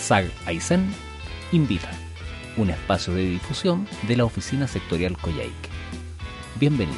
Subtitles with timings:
[0.00, 0.86] SAG Aysén
[1.52, 1.90] invita,
[2.56, 5.68] un espacio de difusión de la Oficina Sectorial Coyhaique.
[6.58, 6.96] Bienvenidos.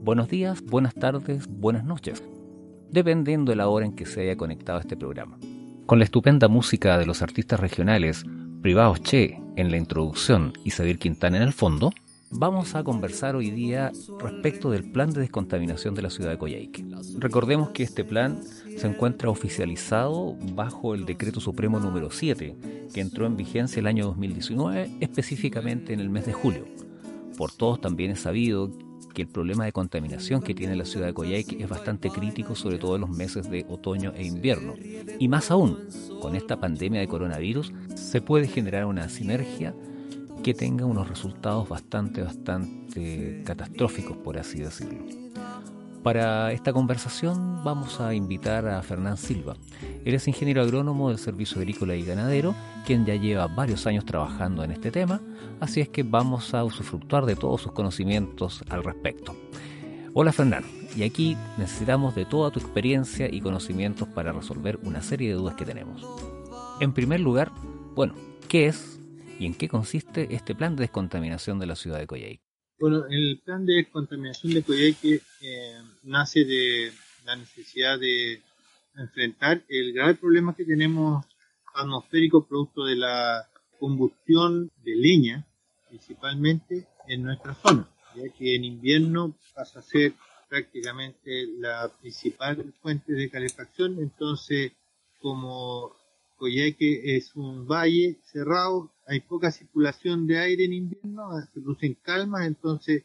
[0.00, 2.22] Buenos días, buenas tardes, buenas noches,
[2.90, 5.38] dependiendo de la hora en que se haya conectado a este programa.
[5.86, 8.24] Con la estupenda música de los artistas regionales
[8.62, 11.92] Privados Che en la introducción y Sabir Quintana en el fondo,
[12.38, 16.84] Vamos a conversar hoy día respecto del plan de descontaminación de la ciudad de Coyhaique.
[17.16, 18.42] Recordemos que este plan
[18.76, 22.54] se encuentra oficializado bajo el Decreto Supremo número 7,
[22.92, 26.66] que entró en vigencia el año 2019, específicamente en el mes de julio.
[27.38, 28.70] Por todos también es sabido
[29.14, 32.76] que el problema de contaminación que tiene la ciudad de Coyhaique es bastante crítico, sobre
[32.76, 34.74] todo en los meses de otoño e invierno.
[35.18, 35.78] Y más aún,
[36.20, 39.74] con esta pandemia de coronavirus, se puede generar una sinergia
[40.46, 45.04] que tenga unos resultados bastante, bastante catastróficos, por así decirlo.
[46.04, 49.56] Para esta conversación vamos a invitar a Fernán Silva.
[50.04, 52.54] Él es ingeniero agrónomo del Servicio Agrícola y Ganadero,
[52.86, 55.20] quien ya lleva varios años trabajando en este tema,
[55.58, 59.34] así es que vamos a usufructuar de todos sus conocimientos al respecto.
[60.14, 60.62] Hola Fernán,
[60.96, 65.56] y aquí necesitamos de toda tu experiencia y conocimientos para resolver una serie de dudas
[65.56, 66.06] que tenemos.
[66.78, 67.50] En primer lugar,
[67.96, 68.14] bueno,
[68.46, 68.96] ¿qué es
[69.38, 72.42] ¿Y en qué consiste este plan de descontaminación de la ciudad de Coyhaique?
[72.78, 76.92] Bueno, el plan de descontaminación de Coyhaique eh, nace de
[77.24, 78.42] la necesidad de
[78.96, 81.24] enfrentar el grave problema que tenemos
[81.74, 83.46] atmosférico producto de la
[83.78, 85.46] combustión de leña,
[85.88, 90.14] principalmente en nuestra zona, ya que en invierno pasa a ser
[90.48, 94.72] prácticamente la principal fuente de calefacción, entonces
[95.20, 95.92] como
[96.36, 102.46] Coyhaique es un valle cerrado, hay poca circulación de aire en invierno, se producen calmas,
[102.46, 103.04] entonces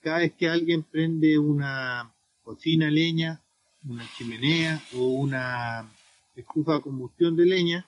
[0.00, 3.40] cada vez que alguien prende una cocina leña,
[3.84, 5.88] una chimenea o una
[6.34, 7.86] estufa de combustión de leña,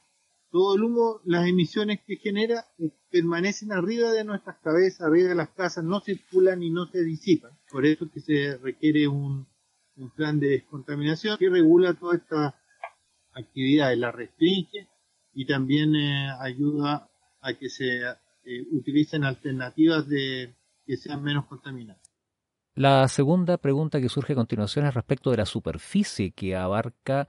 [0.50, 5.34] todo el humo, las emisiones que genera eh, permanecen arriba de nuestras cabezas, arriba de
[5.34, 7.50] las casas, no circulan y no se disipan.
[7.70, 9.46] Por eso que se requiere un,
[10.16, 12.60] plan de descontaminación que regula toda esta
[13.32, 14.88] actividades, la restringe
[15.32, 17.08] y también eh, ayuda
[17.44, 20.54] a que se eh, utilicen alternativas de
[20.86, 22.02] que sean menos contaminadas.
[22.74, 27.28] La segunda pregunta que surge a continuación es respecto de la superficie que abarca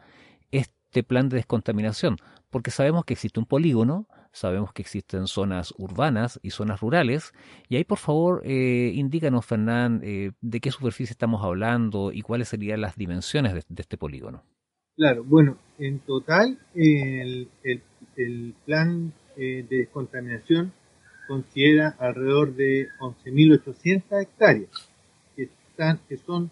[0.50, 2.18] este plan de descontaminación,
[2.50, 7.34] porque sabemos que existe un polígono, sabemos que existen zonas urbanas y zonas rurales,
[7.70, 12.82] y ahí por favor eh, indícanos, Fernán, de qué superficie estamos hablando y cuáles serían
[12.82, 14.44] las dimensiones de este polígono.
[14.96, 17.50] Claro, bueno, en total el,
[18.66, 20.72] plan eh, de descontaminación
[21.28, 24.69] considera alrededor de 11.800 hectáreas,
[25.35, 26.51] que, están, que son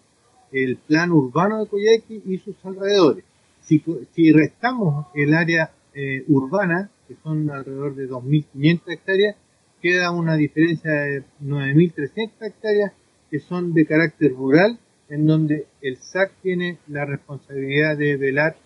[0.52, 3.24] el plan urbano de Coyhaique y sus alrededores.
[3.60, 9.36] Si, si restamos el área eh, urbana, que son alrededor de 2.500 hectáreas,
[9.80, 12.92] queda una diferencia de 9.300 hectáreas
[13.30, 14.78] que son de carácter rural
[15.08, 18.56] en donde el SAC tiene la responsabilidad de velar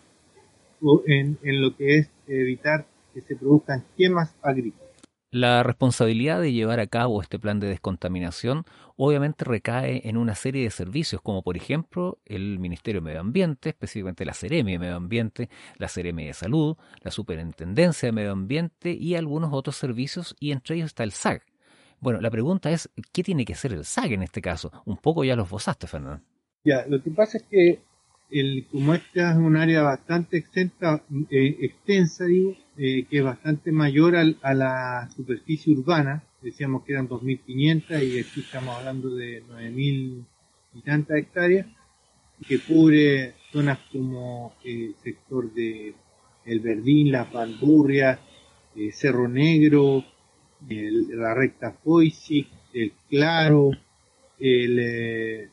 [1.07, 4.89] en, en lo que es evitar que se produzcan quemas agrícolas.
[5.31, 8.65] La responsabilidad de llevar a cabo este plan de descontaminación
[8.97, 13.69] obviamente recae en una serie de servicios, como por ejemplo el Ministerio de Medio Ambiente,
[13.69, 18.93] específicamente la Ceremi de Medio Ambiente, la Ceremi de Salud, la Superintendencia de Medio Ambiente
[18.93, 21.45] y algunos otros servicios, y entre ellos está el SAC,
[22.01, 24.71] bueno, la pregunta es, ¿qué tiene que ser el SAG en este caso?
[24.85, 26.23] Un poco ya los bozaste, Fernando.
[26.65, 27.81] Ya, lo que pasa es que
[28.31, 33.73] el, como esta es un área bastante extensa, eh, extensa digo, eh, que es bastante
[33.73, 40.25] mayor a la superficie urbana, decíamos que eran 2.500 y aquí estamos hablando de 9.000
[40.75, 41.67] y tantas hectáreas,
[42.47, 45.95] que cubre zonas como el sector de
[46.45, 48.21] El Verdín, Las Bandurrias,
[48.77, 50.05] eh, Cerro Negro,
[50.69, 53.71] la recta Foisi, el Claro,
[54.39, 55.49] el eh,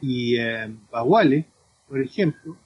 [0.00, 1.44] y eh, Baguale,
[1.88, 2.56] por ejemplo,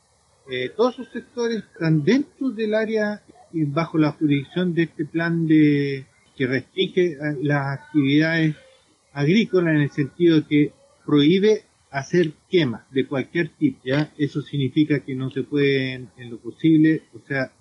[0.51, 3.23] eh, todos esos sectores están dentro del área
[3.53, 6.07] y bajo la jurisdicción de este plan de
[6.37, 8.57] que restringe las actividades
[9.13, 10.73] agrícolas en el sentido que
[11.05, 14.11] prohíbe hacer quemas de cualquier tipo, ¿ya?
[14.17, 17.53] Eso significa que no se puede en lo posible, o sea,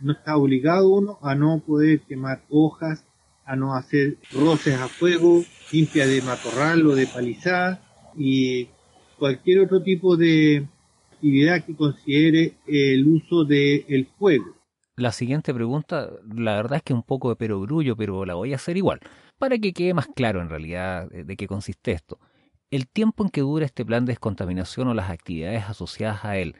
[0.00, 3.04] no está obligado uno a no poder quemar hojas,
[3.44, 5.42] a no hacer roces a fuego,
[5.72, 7.82] limpia de matorral o de palizada
[8.16, 8.68] y
[9.18, 10.66] cualquier otro tipo de
[11.18, 14.54] actividad que considere el uso del fuego.
[14.96, 18.56] La siguiente pregunta, la verdad es que un poco de perogrullo, pero la voy a
[18.56, 19.00] hacer igual,
[19.38, 22.18] para que quede más claro en realidad de qué consiste esto.
[22.70, 26.54] ¿El tiempo en que dura este plan de descontaminación o las actividades asociadas a él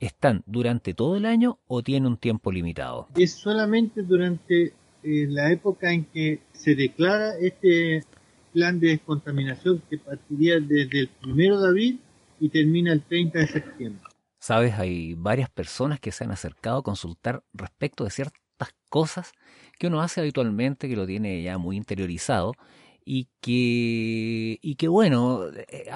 [0.00, 3.08] están durante todo el año o tiene un tiempo limitado?
[3.16, 8.04] Es solamente durante eh, la época en que se declara este
[8.52, 12.00] plan de descontaminación que partiría desde el primero de abril
[12.40, 14.02] y termina el 30 de septiembre.
[14.38, 19.32] Sabes, hay varias personas que se han acercado a consultar respecto de ciertas cosas
[19.78, 22.52] que uno hace habitualmente, que lo tiene ya muy interiorizado
[23.04, 25.88] y que, y que bueno, eh,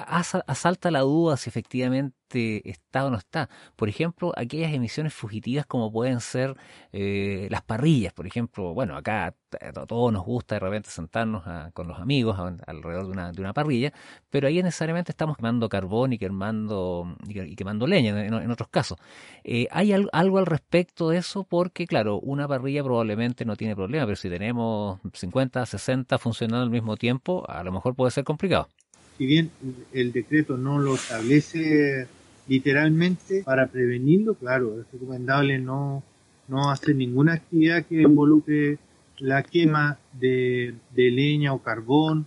[0.47, 3.49] asalta la duda si efectivamente está o no está.
[3.75, 6.55] Por ejemplo, aquellas emisiones fugitivas como pueden ser
[6.91, 11.43] eh, las parrillas, por ejemplo, bueno, acá a todos nos gusta de repente sentarnos
[11.73, 13.93] con los amigos alrededor de una, de una parrilla,
[14.29, 18.97] pero ahí necesariamente estamos quemando carbón y quemando, y quemando leña en, otros casos.
[19.43, 21.43] Eh, ¿Hay algo al respecto de eso?
[21.43, 26.69] Porque, claro, una parrilla probablemente no tiene problema, pero si tenemos 50, 60 funcionando al
[26.69, 28.69] mismo tiempo, a lo mejor puede ser complicado.
[29.17, 29.51] Si bien
[29.93, 32.07] el decreto no lo establece
[32.47, 36.03] literalmente, para prevenirlo, claro, es recomendable no,
[36.47, 38.77] no hacer ninguna actividad que involucre
[39.17, 42.25] la quema de, leña o carbón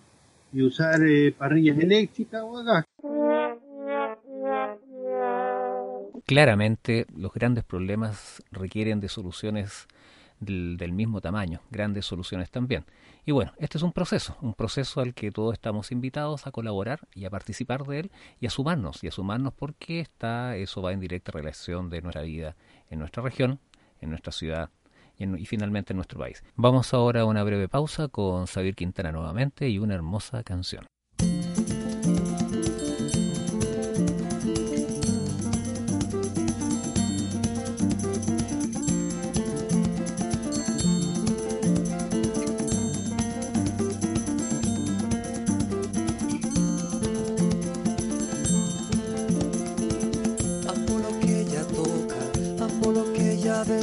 [0.52, 2.84] y usar eh, parrillas eléctricas o gas.
[6.26, 9.86] Claramente los grandes problemas requieren de soluciones
[10.44, 12.84] del, mismo tamaño, grandes soluciones también.
[13.26, 17.00] Y bueno, este es un proceso, un proceso al que todos estamos invitados a colaborar
[17.14, 18.10] y a participar de él
[18.40, 22.22] y a sumarnos, y a sumarnos porque está, eso va en directa relación de nuestra
[22.22, 22.56] vida
[22.90, 23.60] en nuestra región,
[24.00, 24.70] en nuestra ciudad
[25.18, 26.42] y, finalmente en nuestro país.
[26.56, 30.86] Vamos ahora a una breve pausa con Xavier Quintana nuevamente y una hermosa canción.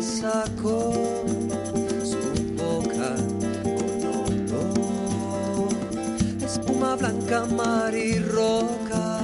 [0.01, 0.93] Sacó
[2.03, 2.17] su
[2.57, 3.15] boca
[4.51, 5.67] con
[6.43, 9.19] espuma blanca, mar y roca.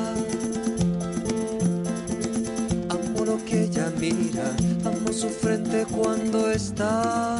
[2.90, 7.40] Amo lo que ella mira, amo su frente cuando está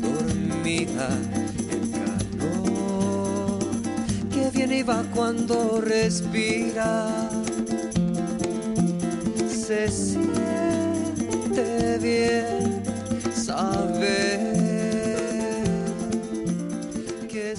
[0.00, 1.08] dormida.
[1.70, 3.58] El calor
[4.30, 7.30] que viene y va cuando respira.
[9.48, 9.88] Se
[12.00, 12.82] bien
[17.28, 17.54] que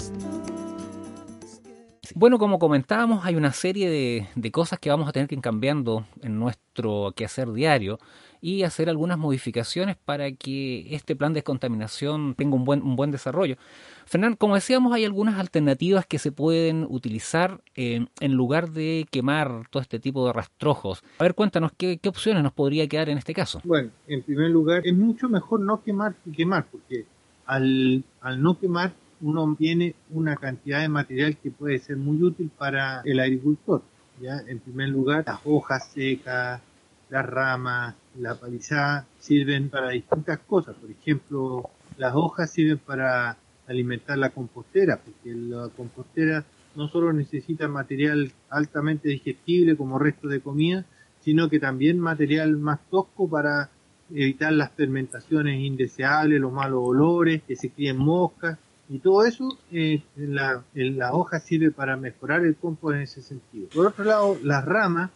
[2.15, 5.41] Bueno, como comentábamos, hay una serie de, de, cosas que vamos a tener que ir
[5.41, 7.99] cambiando en nuestro quehacer diario
[8.41, 13.11] y hacer algunas modificaciones para que este plan de descontaminación tenga un buen, un buen
[13.11, 13.57] desarrollo.
[14.05, 19.67] Fernando, como decíamos, hay algunas alternativas que se pueden utilizar eh, en lugar de quemar
[19.69, 21.03] todo este tipo de rastrojos.
[21.19, 23.61] A ver, cuéntanos, ¿qué, opciones nos podría quedar en este caso?
[23.63, 27.05] Bueno, en primer lugar, es mucho mejor no quemar que quemar, porque
[27.45, 32.49] al, al no quemar uno tiene una cantidad de material que puede ser muy útil
[32.57, 33.83] para el agricultor.
[34.21, 34.39] ¿ya?
[34.47, 36.61] En primer lugar, las hojas secas,
[37.09, 40.75] las ramas, la palizada sirven para distintas cosas.
[40.75, 46.43] Por ejemplo, las hojas sirven para alimentar la compostera, porque la compostera
[46.75, 50.85] no solo necesita material altamente digestible como resto de comida,
[51.21, 53.69] sino que también material más tosco para
[54.11, 60.01] evitar las fermentaciones indeseables, los malos olores, que se críen moscas, y todo eso eh,
[60.15, 63.67] la, la hoja sirve para mejorar el compost en ese sentido.
[63.69, 65.11] Por otro lado, las ramas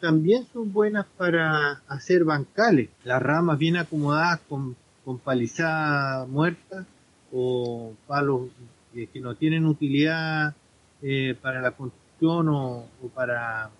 [0.00, 2.88] también son buenas para hacer bancales.
[3.04, 6.86] Las ramas bien acomodadas con, con palizada muerta
[7.32, 8.48] o palos
[8.92, 10.54] que no tienen utilidad
[11.02, 13.70] eh, para la construcción o, para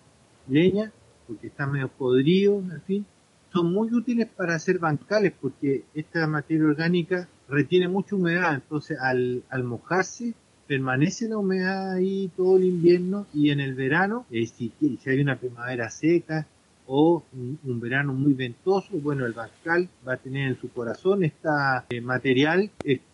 [0.49, 0.93] leña,
[1.27, 3.07] porque están medio podridos, en fin,
[3.53, 9.43] son muy útiles para hacer bancales porque esta materia orgánica retiene mucha humedad, entonces al,
[9.51, 10.35] al mojarse
[10.71, 15.21] permanece la humedad ahí todo el invierno y en el verano, eh, si, si, hay
[15.21, 16.47] una primavera seca
[16.87, 22.01] o un, verano muy ventoso, bueno, el bancal va a tener en su corazón este
[22.03, 22.71] material,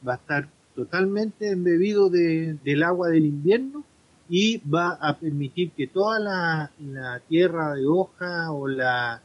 [0.06, 3.84] va a estar totalmente embebido de, del agua del invierno
[4.28, 9.22] y va a permitir que toda la, tierra de hoja o la,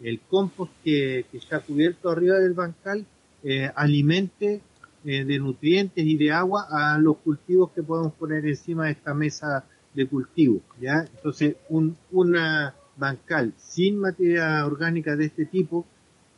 [0.00, 3.04] el compost que, está cubierto arriba del bancal
[3.42, 4.60] eh, alimente
[5.04, 9.14] eh, de nutrientes y de agua a los cultivos que podemos poner encima de esta
[9.14, 10.60] mesa de cultivo.
[10.80, 11.06] ¿ya?
[11.16, 15.86] Entonces, un una bancal sin materia orgánica de este tipo,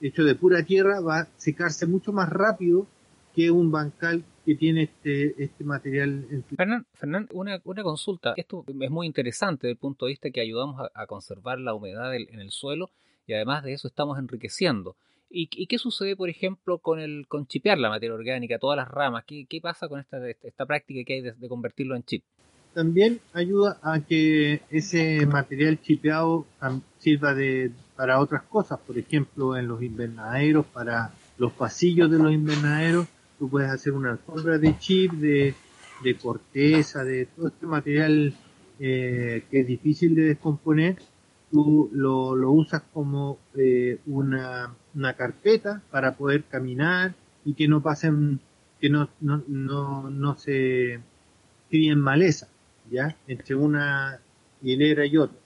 [0.00, 2.87] hecho de pura tierra, va a secarse mucho más rápido
[3.35, 6.26] que un bancal que tiene este, este material.
[6.30, 8.35] En Fernán, una, una, consulta.
[8.37, 12.14] Esto es muy interesante desde el punto de vista que ayudamos a, conservar la humedad
[12.14, 12.90] en el suelo
[13.26, 14.97] y además de eso estamos enriqueciendo.
[15.30, 19.24] ¿Y, qué sucede, por ejemplo, con el con chipear la materia orgánica, todas las ramas?
[19.26, 22.22] ¿Qué, pasa con esta, esta práctica que hay de, convertirlo en chip?
[22.72, 26.46] También ayuda a que ese material chipeado
[26.98, 32.32] sirva de, para otras cosas, por ejemplo, en los invernaderos, para los pasillos de los
[32.32, 33.06] invernaderos,
[33.38, 35.54] tú puedes hacer una alfombra de chip, de,
[36.02, 38.34] de corteza, de todo este material
[38.78, 40.96] eh, que es difícil de descomponer,
[41.54, 47.80] tú lo, lo usas como eh, una, una, carpeta para poder caminar y que no
[47.80, 48.40] pasen,
[48.80, 50.99] que no, no, no, no se
[51.70, 52.49] críen maleza,
[52.90, 53.16] ¿ya?
[53.28, 54.18] Entre una
[54.62, 55.38] hilera y otra.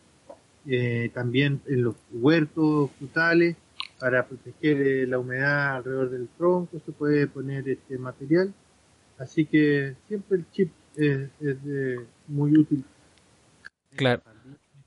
[0.67, 3.57] Eh, también en los huertos frutales,
[4.01, 8.55] para proteger eh, la humedad alrededor del tronco se puede poner este material
[9.19, 11.31] así que siempre el chip es,
[12.29, 12.85] muy útil
[13.97, 14.23] claro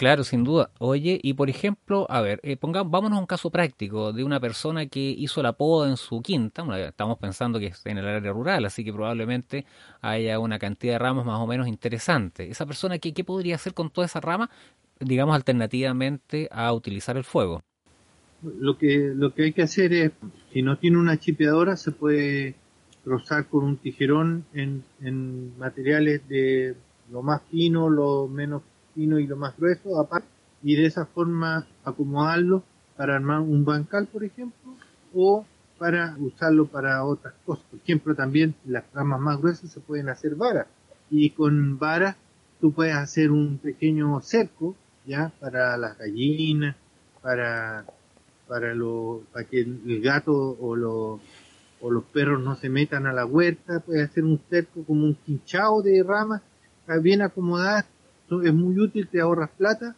[0.01, 0.71] Claro, sin duda.
[0.79, 4.39] Oye, y por ejemplo, a ver, eh, pongamos, vámonos a un caso práctico de una
[4.39, 6.65] persona que hizo la poda en su quinta.
[6.87, 9.63] estamos pensando que es en el área rural, así que probablemente
[10.01, 12.49] haya una cantidad de ramas más o menos interesante.
[12.49, 14.49] Esa persona, ¿qué, podría hacer con toda esa rama,
[14.99, 17.61] digamos, alternativamente a utilizar el fuego?
[18.41, 20.13] lo que, lo que hay que hacer es,
[20.51, 22.55] si no tiene una chipeadora, se puede
[23.05, 26.75] rozar con un tijerón en, en materiales de
[27.11, 30.27] lo más fino, lo menos fino y lo más grueso, aparte,
[30.63, 32.63] y de esa forma acomodarlo
[32.95, 34.75] para armar un bancal, por ejemplo,
[35.13, 35.45] o
[35.77, 37.65] para usarlo para otras cosas.
[37.71, 40.67] Por ejemplo, también las ramas más gruesas se pueden hacer varas,
[41.09, 42.15] y con varas
[42.59, 46.75] tú puedes hacer un pequeño cerco, ya, para las gallinas,
[47.21, 47.85] para
[48.51, 51.19] para, lo, para que el gato o,
[51.79, 55.15] o los perros no se metan a la huerta, puede hacer un cerco como un
[55.15, 56.41] quinchado de ramas
[57.01, 57.85] bien acomodadas,
[58.43, 59.95] es muy útil, te ahorras plata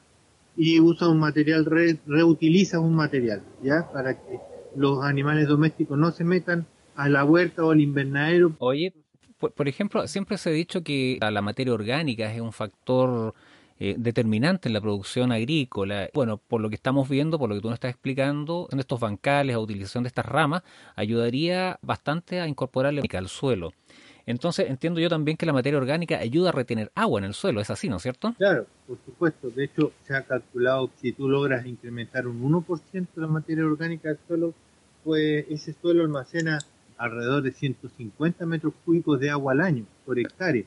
[0.56, 3.90] y usa un material, re, reutiliza un material, ¿ya?
[3.92, 4.40] Para que
[4.76, 8.54] los animales domésticos no se metan a la huerta o al invernadero.
[8.60, 8.94] Oye,
[9.38, 13.34] por ejemplo, siempre se ha dicho que la materia orgánica es un factor
[13.80, 16.10] eh, determinante en la producción agrícola.
[16.14, 19.00] Bueno, por lo que estamos viendo, por lo que tú nos estás explicando, en estos
[19.00, 20.64] bancales, a utilización de estas ramas,
[20.96, 23.74] ayudaría bastante a incorporarle al suelo.
[24.26, 27.60] Entonces entiendo yo también que la materia orgánica ayuda a retener agua en el suelo,
[27.62, 28.34] es así, ¿no es cierto?
[28.38, 29.50] Claro, por supuesto.
[29.50, 33.66] De hecho, se ha calculado que si tú logras incrementar un 1% de la materia
[33.66, 34.54] orgánica del suelo,
[35.04, 36.60] pues ese suelo almacena
[36.98, 40.64] alrededor de 150 metros cúbicos de agua al año por hectárea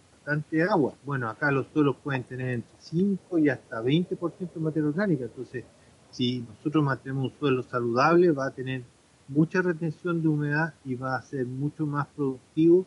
[0.68, 0.94] agua.
[1.04, 5.24] Bueno, acá los suelos pueden tener entre 5 y hasta 20% de materia orgánica.
[5.24, 5.64] Entonces,
[6.10, 8.82] si nosotros mantenemos un suelo saludable, va a tener
[9.28, 12.86] mucha retención de humedad y va a ser mucho más productivo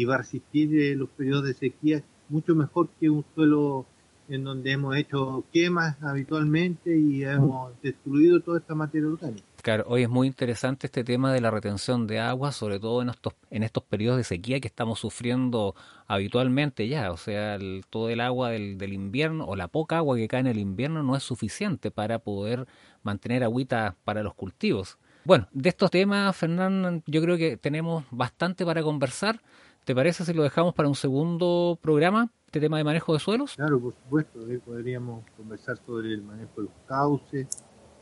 [0.00, 3.84] y va a resistir eh, los periodos de sequía mucho mejor que un suelo
[4.30, 9.44] en donde hemos hecho quemas habitualmente y hemos destruido toda esta materia orgánica.
[9.60, 13.10] Claro, hoy es muy interesante este tema de la retención de agua, sobre todo en
[13.10, 15.74] estos, en estos periodos de sequía que estamos sufriendo
[16.06, 17.10] habitualmente ya.
[17.10, 17.58] O sea,
[17.90, 21.02] todo el agua del, del, invierno o la poca agua que cae en el invierno
[21.02, 22.66] no es suficiente para poder
[23.02, 24.96] mantener agüita para los cultivos.
[25.24, 29.40] Bueno, de estos temas, Fernán, yo creo que tenemos bastante para conversar.
[29.84, 33.54] ¿Te parece si lo dejamos para un segundo programa, este tema de manejo de suelos?
[33.56, 34.40] Claro, por supuesto.
[34.64, 37.48] podríamos conversar sobre el manejo de los cauces,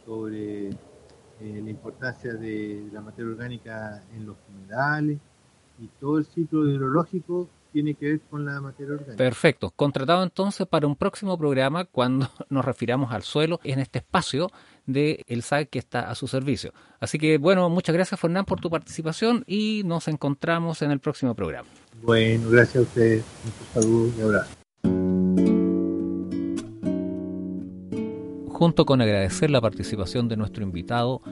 [0.05, 0.75] sobre eh,
[1.41, 5.19] la importancia de la materia orgánica en los humedales
[5.79, 9.17] y todo el ciclo hidrológico tiene que ver con la materia orgánica.
[9.17, 9.71] Perfecto.
[9.71, 14.51] Contratado entonces para un próximo programa cuando nos refiramos al suelo en este espacio
[14.87, 16.73] de el SAC que está a su servicio.
[17.01, 21.35] Así que bueno, muchas gracias Fernán por tu participación y nos encontramos en el próximo
[21.35, 21.69] programa.
[22.03, 23.25] Bueno, gracias a ustedes.
[23.45, 24.59] Un saludo y abrazo.
[28.59, 31.23] Junto con agradecer la participación de nuestro invitado,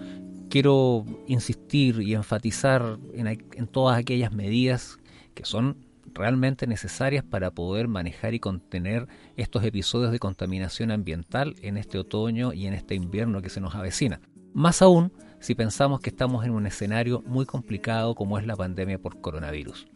[0.48, 4.98] quiero insistir y enfatizar en, todas aquellas medidas
[5.34, 5.76] que son
[6.16, 9.06] realmente necesarias para poder manejar y contener
[9.36, 13.74] estos episodios de contaminación ambiental en este otoño y en este invierno que se nos
[13.74, 14.20] avecina.
[14.52, 18.98] Más aún si pensamos que estamos en un escenario muy complicado como es la pandemia
[18.98, 19.86] por coronavirus.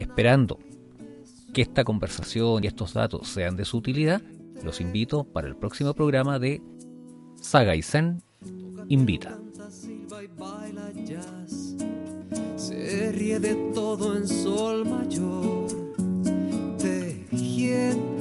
[0.00, 0.58] Esperando
[1.52, 4.20] que esta conversación y estos datos sean de su utilidad,
[4.64, 6.60] los invito para el próximo programa de
[7.40, 8.22] Saga y Zen
[8.88, 9.38] Invita
[12.74, 15.66] se ríe de todo en sol mayor,
[16.78, 18.13] tejiendo